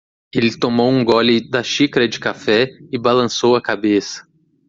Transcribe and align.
Ele 0.33 0.57
tomou 0.57 0.89
um 0.89 1.05
gole 1.05 1.39
da 1.47 1.61
xícara 1.61 2.07
de 2.07 2.19
café 2.19 2.65
e 2.91 2.97
balançou 2.97 3.55
a 3.55 3.61
cabeça. 3.61 4.27